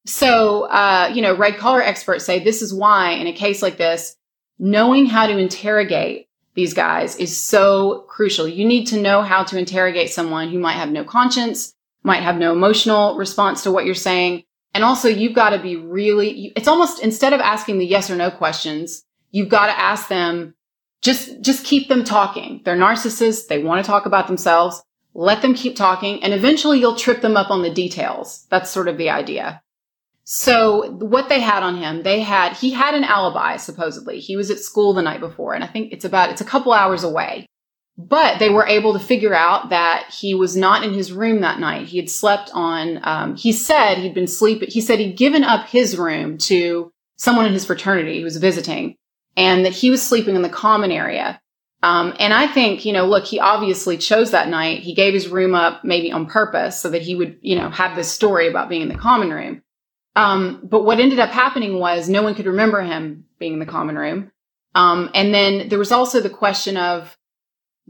[0.06, 3.78] So, uh, you know, red collar experts say this is why in a case like
[3.78, 4.14] this,
[4.60, 8.46] knowing how to interrogate these guys is so crucial.
[8.46, 11.74] You need to know how to interrogate someone who might have no conscience,
[12.04, 14.44] might have no emotional response to what you're saying.
[14.74, 18.16] And also you've got to be really, it's almost instead of asking the yes or
[18.16, 20.54] no questions, you've got to ask them,
[21.02, 22.62] just, just keep them talking.
[22.64, 23.48] They're narcissists.
[23.48, 24.82] They want to talk about themselves.
[25.14, 28.46] Let them keep talking and eventually you'll trip them up on the details.
[28.50, 29.60] That's sort of the idea.
[30.24, 34.20] So what they had on him, they had, he had an alibi, supposedly.
[34.20, 35.52] He was at school the night before.
[35.52, 37.46] And I think it's about, it's a couple hours away.
[37.98, 41.60] But they were able to figure out that he was not in his room that
[41.60, 41.88] night.
[41.88, 44.70] He had slept on, um, he said he'd been sleeping.
[44.70, 48.96] He said he'd given up his room to someone in his fraternity who was visiting
[49.36, 51.40] and that he was sleeping in the common area.
[51.82, 54.80] Um, and I think, you know, look, he obviously chose that night.
[54.80, 57.96] He gave his room up maybe on purpose so that he would, you know, have
[57.96, 59.62] this story about being in the common room.
[60.14, 63.66] Um, but what ended up happening was no one could remember him being in the
[63.66, 64.30] common room.
[64.74, 67.16] Um, and then there was also the question of,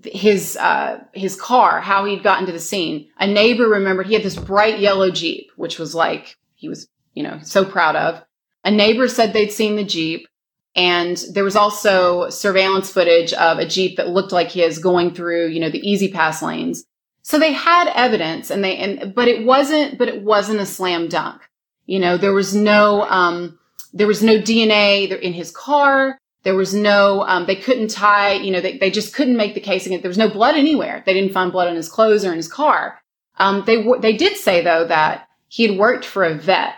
[0.05, 3.09] his uh, his car, how he'd gotten to the scene.
[3.19, 7.23] A neighbor remembered he had this bright yellow Jeep, which was like he was, you
[7.23, 8.25] know, so proud of.
[8.65, 10.27] A neighbor said they'd seen the Jeep,
[10.75, 15.49] and there was also surveillance footage of a Jeep that looked like his going through,
[15.49, 16.85] you know, the E-ZPass lanes.
[17.23, 21.09] So they had evidence, and they and but it wasn't but it wasn't a slam
[21.09, 21.43] dunk.
[21.87, 23.59] You know, there was no um
[23.93, 26.19] there was no DNA in his car.
[26.45, 29.61] There was no, um, they couldn't tie, you know, they, they just couldn't make the
[29.61, 30.01] case again.
[30.01, 31.03] There was no blood anywhere.
[31.07, 32.99] They didn't find blood on his clothes or in his car.
[33.39, 36.75] Um, they, they did say though that he had worked for a vet.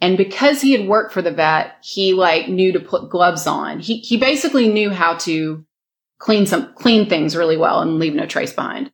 [0.00, 3.80] And because he had worked for the vet, he like knew to put gloves on.
[3.80, 5.64] He, he basically knew how to
[6.18, 8.92] clean some, clean things really well and leave no trace behind.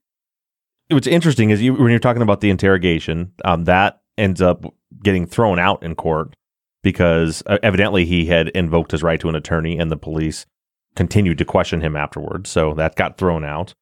[0.89, 4.65] What's interesting is you, when you're talking about the interrogation, um, that ends up
[5.03, 6.37] getting thrown out in court
[6.83, 10.47] because uh, evidently he had invoked his right to an attorney and the police
[10.95, 12.51] continued to question him afterwards.
[12.51, 13.75] So that got thrown out.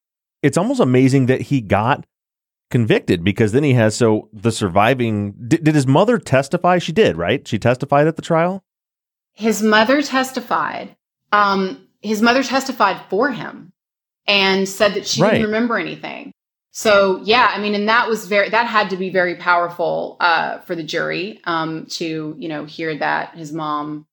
[0.43, 2.07] It's almost amazing that he got
[2.71, 7.17] convicted because then he has so the surviving did, did his mother testify she did
[7.17, 8.63] right she testified at the trial
[9.33, 10.95] his mother testified
[11.33, 13.73] um his mother testified for him
[14.29, 15.33] and said that she right.
[15.33, 16.33] didn't remember anything
[16.73, 20.59] so yeah, I mean, and that was very that had to be very powerful uh,
[20.61, 24.07] for the jury um, to you know hear that his mom,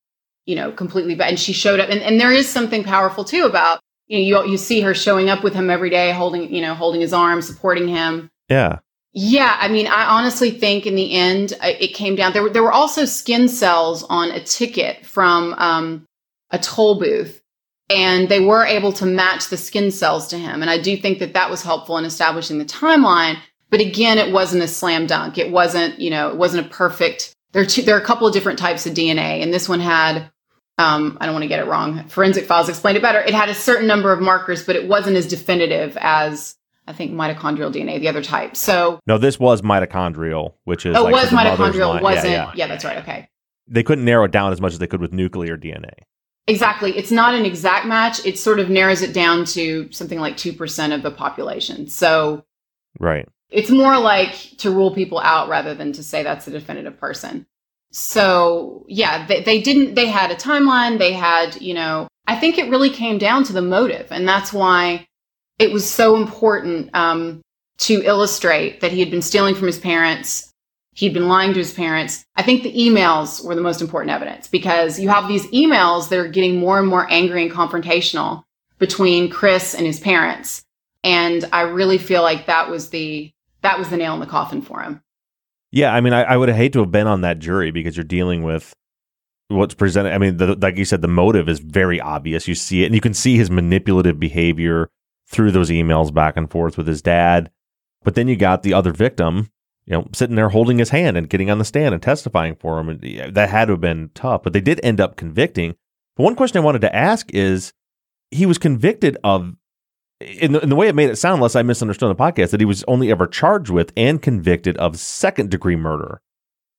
[0.45, 3.79] you know, completely and she showed up, and, and there is something powerful too about
[4.07, 6.73] you know you you see her showing up with him every day, holding you know
[6.73, 8.29] holding his arm, supporting him.
[8.49, 8.79] Yeah.
[9.13, 12.33] Yeah, I mean, I honestly think in the end it came down.
[12.33, 16.05] There were there were also skin cells on a ticket from um,
[16.51, 17.41] a toll booth
[17.89, 20.62] and they were able to match the skin cells to him.
[20.62, 23.38] And I do think that that was helpful in establishing the timeline.
[23.69, 25.38] But again, it wasn't a slam dunk.
[25.38, 27.34] It wasn't, you know, it wasn't a perfect.
[27.52, 29.80] There are two, there are a couple of different types of DNA, and this one
[29.80, 30.32] had.
[30.80, 32.08] Um, I don't want to get it wrong.
[32.08, 33.19] Forensic files explained it better.
[33.19, 37.13] It had a certain number of markers, but it wasn't as definitive as I think
[37.13, 38.56] mitochondrial DNA, the other type.
[38.56, 42.28] So no, this was mitochondrial, which is oh, like was mitochondrial, wasn't?
[42.28, 42.52] Yeah, yeah.
[42.56, 42.97] yeah, that's right.
[43.00, 43.28] Okay.
[43.67, 45.93] They couldn't narrow it down as much as they could with nuclear DNA.
[46.47, 46.97] Exactly.
[46.97, 48.25] It's not an exact match.
[48.25, 51.88] It sort of narrows it down to something like 2% of the population.
[51.89, 52.45] So,
[52.99, 53.27] right.
[53.49, 57.45] It's more like to rule people out rather than to say that's a definitive person.
[57.91, 60.97] so yeah, they, they didn't, they had a timeline.
[60.97, 64.07] They had, you know, I think it really came down to the motive.
[64.12, 65.07] And that's why
[65.60, 67.41] it was so important um,
[67.79, 70.46] to illustrate that he had been stealing from his parents.
[70.97, 72.25] He'd been lying to his parents.
[72.36, 76.17] I think the emails were the most important evidence because you have these emails that
[76.17, 78.45] are getting more and more angry and confrontational
[78.79, 80.63] between Chris and his parents.
[81.03, 83.31] And I really feel like that was the
[83.62, 85.03] that was the nail in the coffin for him.
[85.71, 88.03] Yeah, I mean, I, I would hate to have been on that jury because you're
[88.03, 88.73] dealing with
[89.49, 90.13] what's presented.
[90.13, 92.47] I mean, the, like you said, the motive is very obvious.
[92.47, 94.89] You see it, and you can see his manipulative behavior
[95.29, 97.51] through those emails back and forth with his dad.
[98.03, 99.51] But then you got the other victim,
[99.88, 102.78] you know, sitting there holding his hand and getting on the stand and testifying for
[102.78, 102.89] him.
[102.89, 105.76] And that had to have been tough, but they did end up convicting.
[106.17, 107.71] But one question I wanted to ask is
[108.30, 109.54] he was convicted of,
[110.19, 112.60] in the, in the way it made it sound, unless I misunderstood the podcast, that
[112.60, 116.21] he was only ever charged with and convicted of second degree murder.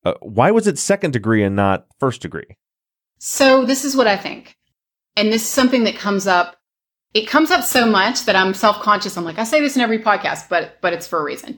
[0.05, 2.55] Uh, why was it second degree and not first degree?
[3.17, 4.55] So this is what I think.
[5.17, 6.57] And this is something that comes up
[7.13, 9.17] it comes up so much that I'm self conscious.
[9.17, 11.57] I'm like, I say this in every podcast, but but it's for a reason.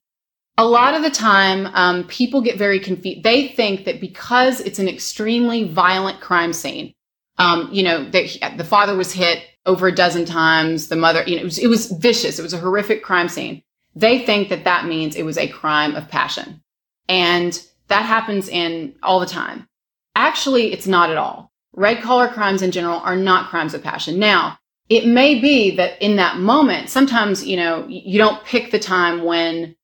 [0.57, 3.23] A lot of the time, um, people get very confused.
[3.23, 6.93] They think that because it's an extremely violent crime scene,
[7.37, 11.35] um, you know, that the father was hit over a dozen times, the mother, you
[11.35, 12.37] know, it was, it was vicious.
[12.37, 13.63] It was a horrific crime scene.
[13.95, 16.61] They think that that means it was a crime of passion,
[17.09, 19.67] and that happens in all the time.
[20.15, 21.51] Actually, it's not at all.
[21.73, 24.19] Red collar crimes in general are not crimes of passion.
[24.19, 24.57] Now,
[24.89, 29.23] it may be that in that moment, sometimes, you know, you don't pick the time
[29.23, 29.75] when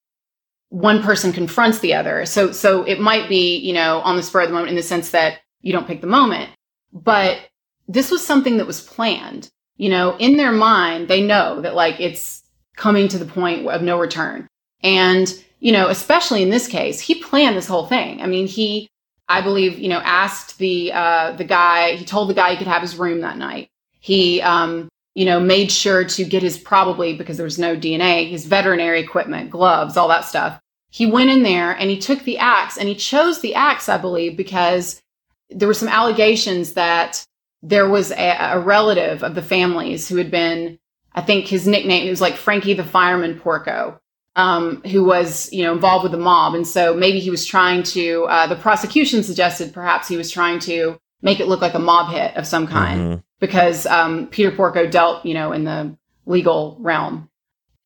[0.70, 2.26] one person confronts the other.
[2.26, 4.84] So, so it might be, you know, on the spur of the moment in the
[4.84, 6.50] sense that you don't pick the moment.
[6.92, 7.40] But
[7.88, 9.50] this was something that was planned.
[9.78, 12.44] You know, in their mind, they know that like it's
[12.76, 14.48] coming to the point of no return.
[14.84, 18.22] And, you know, especially in this case, he planned this whole thing.
[18.22, 18.90] I mean, he,
[19.28, 22.68] I believe, you know, asked the, uh, the guy, he told the guy he could
[22.68, 23.70] have his room that night.
[24.00, 28.30] He, um, you know, made sure to get his probably because there was no DNA,
[28.30, 30.62] his veterinary equipment, gloves, all that stuff.
[30.92, 33.98] He went in there and he took the axe and he chose the axe, I
[33.98, 35.02] believe, because
[35.50, 37.26] there were some allegations that
[37.64, 40.78] there was a, a relative of the families who had been,
[41.16, 44.00] I think his nickname, was like Frankie the Fireman Porco.
[44.36, 46.54] Um, who was, you know, involved with the mob.
[46.54, 50.60] And so maybe he was trying to, uh, the prosecution suggested perhaps he was trying
[50.60, 53.02] to make it look like a mob hit of some kind.
[53.02, 57.30] Mm-hmm because um, Peter Porco dealt, you know, in the legal realm.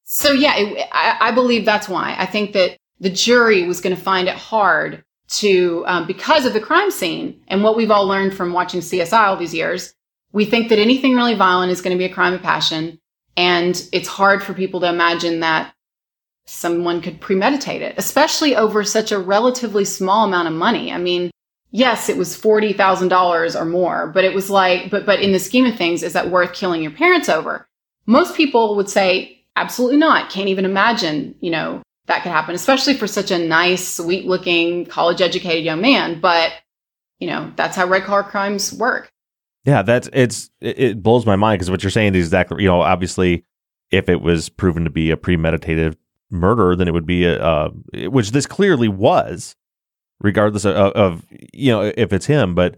[0.04, 2.16] So yeah, it, I, I, believe that's why.
[2.18, 6.54] I think that the jury was going to find it hard to, um, because of
[6.54, 9.94] the crime scene and what we've all learned from watching CSI all these years.
[10.34, 13.00] We think that anything really violent is going to be a crime of passion,
[13.36, 15.74] and it's hard for people to imagine that
[16.46, 20.92] someone could premeditate it, especially over such a relatively small amount of money.
[20.92, 21.32] I mean,
[21.72, 25.66] yes, it was $40,000 or more, but it was like, but, but in the scheme
[25.66, 27.68] of things, is that worth killing your parents over?
[28.06, 30.30] Most people would say, absolutely not.
[30.30, 34.86] Can't even imagine, you know, that could happen, especially for such a nice, sweet looking,
[34.86, 36.20] college educated young man.
[36.20, 36.54] But,
[37.20, 39.12] you know, that's how red collar crimes work.
[39.64, 42.82] Yeah, that's, it's, it blows my mind because what you're saying is exactly, you know,
[42.82, 43.46] obviously,
[43.92, 45.98] if it was proven to be a premeditated
[46.32, 49.56] murder, then it would be a, uh, which this clearly was
[50.22, 52.56] regardless of, of, you know if it's him.
[52.56, 52.76] But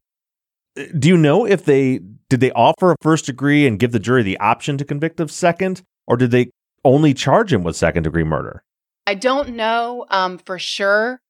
[0.78, 4.00] uh, do you know if they did they offer a first degree and give the
[4.00, 6.50] jury the option to convict of second, or did they
[6.84, 8.64] only charge him with second degree murder?
[9.06, 11.22] I don't know um, for sure,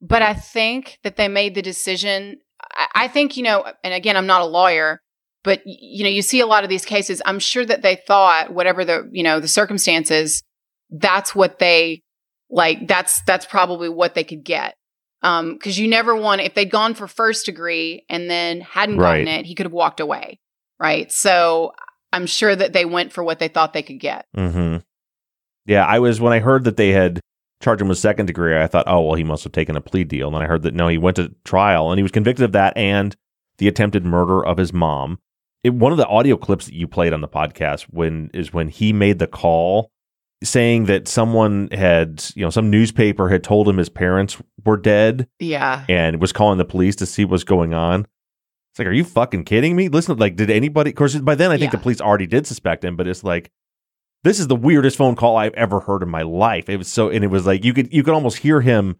[0.00, 2.38] but I think that they made the decision.
[2.74, 5.00] I, I think you know, and again, I'm not a lawyer,
[5.42, 7.22] but you know, you see a lot of these cases.
[7.24, 10.42] I'm sure that they thought whatever the you know the circumstances,
[10.90, 12.02] that's what they
[12.50, 12.88] like.
[12.88, 14.74] That's that's probably what they could get.
[15.22, 19.26] Um, cause you never want, if they'd gone for first degree and then hadn't gotten
[19.26, 19.40] right.
[19.40, 20.40] it, he could have walked away.
[20.78, 21.12] Right.
[21.12, 21.72] So
[22.12, 24.26] I'm sure that they went for what they thought they could get.
[24.36, 24.78] Mm-hmm.
[25.66, 25.84] Yeah.
[25.84, 27.20] I was, when I heard that they had
[27.62, 30.04] charged him with second degree, I thought, oh, well, he must have taken a plea
[30.04, 30.28] deal.
[30.28, 32.52] And then I heard that no, he went to trial and he was convicted of
[32.52, 33.14] that and
[33.58, 35.18] the attempted murder of his mom.
[35.62, 38.68] It, one of the audio clips that you played on the podcast when is when
[38.68, 39.90] he made the call
[40.42, 45.28] saying that someone had, you know, some newspaper had told him his parents were dead.
[45.38, 45.84] Yeah.
[45.88, 48.06] And was calling the police to see what's going on.
[48.72, 49.88] It's like, are you fucking kidding me?
[49.88, 51.78] Listen, like, did anybody, of course, by then I think yeah.
[51.78, 53.50] the police already did suspect him, but it's like,
[54.22, 56.68] this is the weirdest phone call I've ever heard in my life.
[56.68, 58.98] It was so, and it was like, you could, you could almost hear him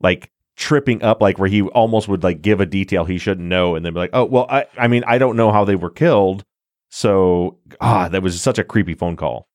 [0.00, 3.74] like tripping up, like where he almost would like give a detail he shouldn't know
[3.74, 5.90] and then be like, oh, well, I, I mean, I don't know how they were
[5.90, 6.44] killed.
[6.90, 9.48] So, ah, that was such a creepy phone call.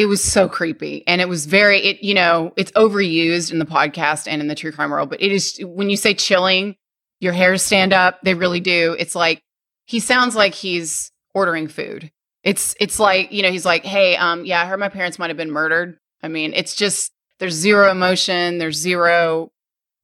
[0.00, 1.04] It was so creepy.
[1.06, 4.54] And it was very, it, you know, it's overused in the podcast and in the
[4.54, 6.76] true crime world, but it is, when you say chilling,
[7.20, 8.18] Your hairs stand up.
[8.22, 8.96] They really do.
[8.98, 9.42] It's like
[9.84, 12.10] he sounds like he's ordering food.
[12.42, 15.28] It's it's like, you know, he's like, "Hey, um yeah, I heard my parents might
[15.28, 19.50] have been murdered." I mean, it's just there's zero emotion, there's zero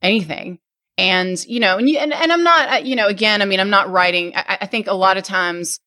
[0.02, 0.58] anything.
[0.98, 3.68] And, you know, and, you, and, and I'm not, you know, again, I mean, I'm
[3.68, 4.32] not writing.
[4.34, 5.78] I, I think a lot of times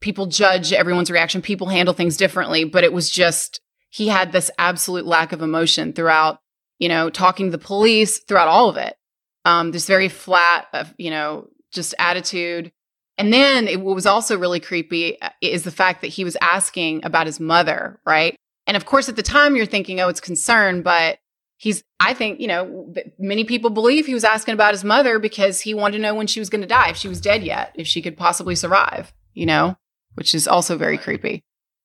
[0.00, 4.50] people judge everyone's reaction, people handle things differently, but it was just, he had this
[4.58, 6.40] absolute lack of emotion throughout,
[6.78, 8.96] you know, talking to the police, throughout all of it.
[9.44, 12.72] Um, this very flat, uh, you know, just attitude.
[13.16, 16.36] And then it, what was also really creepy uh, is the fact that he was
[16.40, 18.36] asking about his mother, right?
[18.66, 21.18] And of course, at the time, you're thinking, oh, it's concern, but
[21.56, 25.60] he's, I think, you know, many people believe he was asking about his mother because
[25.60, 27.72] he wanted to know when she was going to die, if she was dead yet,
[27.76, 29.76] if she could possibly survive, you know?
[30.16, 31.44] Which is also very creepy.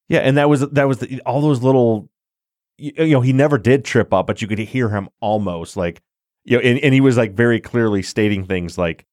[0.09, 2.09] Yeah, and that was that was the, all those little,
[2.77, 6.01] you, you know, he never did trip up, but you could hear him almost like,
[6.43, 9.05] you know, and, and he was like very clearly stating things like,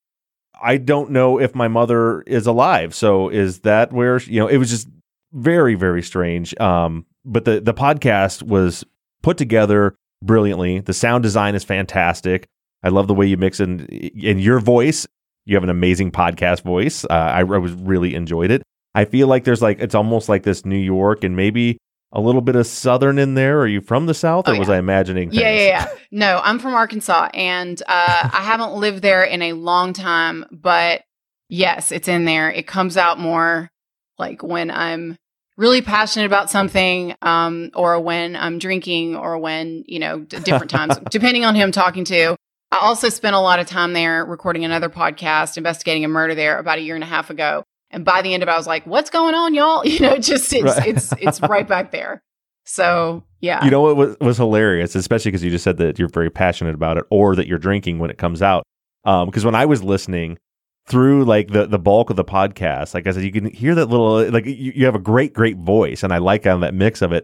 [0.61, 2.95] I don't know if my mother is alive.
[2.95, 4.89] So is that where you know it was just
[5.33, 6.59] very very strange.
[6.59, 8.85] Um, but the the podcast was
[9.23, 9.95] put together
[10.25, 10.81] brilliantly.
[10.81, 12.49] The sound design is fantastic.
[12.83, 15.07] I love the way you mix in in your voice.
[15.45, 17.05] You have an amazing podcast voice.
[17.05, 18.63] Uh, I, I was really enjoyed it.
[18.99, 21.79] I feel like there's like it's almost like this New York and maybe
[22.11, 23.61] a little bit of Southern in there.
[23.61, 25.31] Are you from the South, or oh, was I imagining?
[25.31, 25.41] Things?
[25.41, 25.89] Yeah, yeah, yeah.
[26.11, 27.85] No, I'm from Arkansas, and uh,
[28.33, 30.47] I haven't lived there in a long time.
[30.51, 31.03] But
[31.49, 32.51] yes, it's in there.
[32.51, 33.71] It comes out more
[34.19, 35.17] like when I'm
[35.57, 40.73] really passionate about something, um, or when I'm drinking, or when you know, d- different
[40.73, 42.35] times, depending on who I'm talking to.
[42.73, 46.59] I also spent a lot of time there recording another podcast, investigating a murder there
[46.59, 47.63] about a year and a half ago.
[47.91, 49.83] And by the end of it, I was like, what's going on, y'all?
[49.87, 50.87] You know, just it's right.
[50.87, 52.23] it's it's right back there.
[52.65, 53.65] So yeah.
[53.65, 56.75] You know what was, was hilarious, especially because you just said that you're very passionate
[56.75, 58.65] about it or that you're drinking when it comes out.
[59.05, 60.39] Because um, when I was listening
[60.87, 63.87] through like the the bulk of the podcast, like I said, you can hear that
[63.87, 67.01] little like you, you have a great, great voice, and I like on that mix
[67.01, 67.23] of it.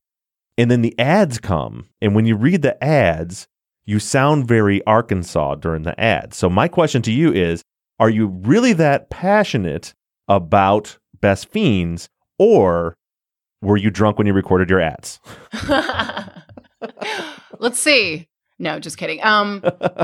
[0.56, 3.48] And then the ads come, and when you read the ads,
[3.84, 6.36] you sound very Arkansas during the ads.
[6.36, 7.62] So my question to you is,
[7.98, 9.92] are you really that passionate
[10.28, 12.08] about Best Fiends,
[12.38, 12.96] or
[13.62, 15.20] were you drunk when you recorded your ads?
[17.58, 18.28] Let's see.
[18.58, 19.24] No, just kidding.
[19.24, 19.62] Um,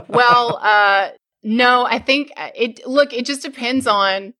[0.09, 1.11] well, uh,
[1.43, 2.87] no, I think uh, it.
[2.87, 4.35] Look, it just depends on.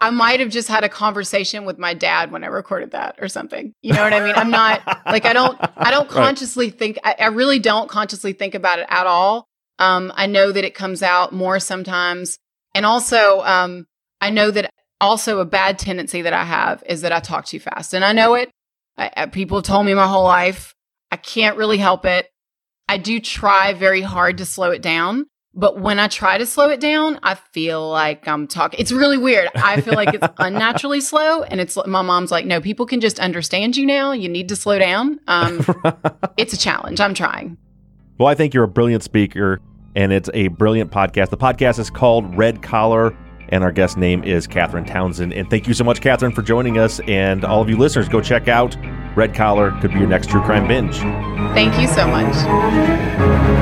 [0.00, 3.28] I might have just had a conversation with my dad when I recorded that or
[3.28, 3.72] something.
[3.82, 4.34] You know what I mean?
[4.34, 5.58] I'm not like I don't.
[5.76, 6.78] I don't consciously right.
[6.78, 6.98] think.
[7.04, 9.46] I, I really don't consciously think about it at all.
[9.78, 12.38] Um, I know that it comes out more sometimes,
[12.74, 13.86] and also um,
[14.20, 14.71] I know that
[15.02, 17.92] also a bad tendency that I have is that I talk too fast.
[17.92, 18.50] And I know it.
[18.96, 20.74] I, people have told me my whole life.
[21.10, 22.28] I can't really help it.
[22.88, 25.26] I do try very hard to slow it down.
[25.54, 28.80] But when I try to slow it down, I feel like I'm talking.
[28.80, 29.50] It's really weird.
[29.54, 31.42] I feel like it's unnaturally slow.
[31.42, 34.12] And it's my mom's like, no, people can just understand you now.
[34.12, 35.20] You need to slow down.
[35.26, 35.66] Um,
[36.38, 37.00] it's a challenge.
[37.00, 37.58] I'm trying.
[38.18, 39.60] Well, I think you're a brilliant speaker
[39.94, 41.30] and it's a brilliant podcast.
[41.30, 43.14] The podcast is called Red Collar
[43.52, 45.32] and our guest name is Catherine Townsend.
[45.32, 47.00] And thank you so much, Catherine, for joining us.
[47.06, 48.76] And all of you listeners, go check out
[49.14, 49.70] Red Collar.
[49.80, 50.96] Could be your next true crime binge.
[51.54, 53.61] Thank you so much.